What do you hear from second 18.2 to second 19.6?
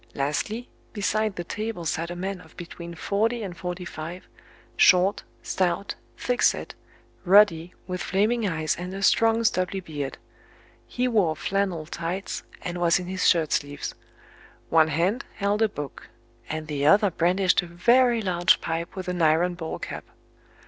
large pipe with an iron